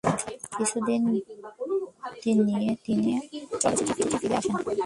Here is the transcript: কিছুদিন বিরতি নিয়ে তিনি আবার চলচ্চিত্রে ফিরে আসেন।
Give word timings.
কিছুদিন 0.57 1.01
বিরতি 2.01 2.31
নিয়ে 2.47 2.71
তিনি 2.85 3.09
আবার 3.17 3.27
চলচ্চিত্রে 3.63 4.17
ফিরে 4.21 4.35
আসেন। 4.39 4.55